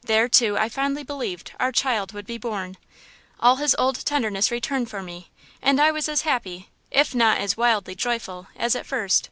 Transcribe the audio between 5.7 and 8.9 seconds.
I was as happy, if not as wildly joyful, as at